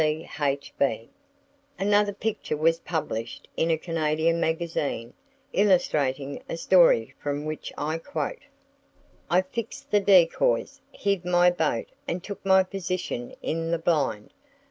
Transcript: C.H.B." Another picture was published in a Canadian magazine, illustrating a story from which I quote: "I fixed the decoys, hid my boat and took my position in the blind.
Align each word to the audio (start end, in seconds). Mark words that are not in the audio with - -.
C.H.B." 0.01 1.11
Another 1.77 2.11
picture 2.11 2.57
was 2.57 2.79
published 2.79 3.47
in 3.55 3.69
a 3.69 3.77
Canadian 3.77 4.39
magazine, 4.39 5.13
illustrating 5.53 6.41
a 6.49 6.57
story 6.57 7.13
from 7.21 7.45
which 7.45 7.71
I 7.77 7.99
quote: 7.99 8.41
"I 9.29 9.43
fixed 9.43 9.91
the 9.91 9.99
decoys, 9.99 10.81
hid 10.91 11.23
my 11.23 11.51
boat 11.51 11.89
and 12.07 12.23
took 12.23 12.43
my 12.43 12.63
position 12.63 13.35
in 13.43 13.69
the 13.69 13.77
blind. 13.77 14.33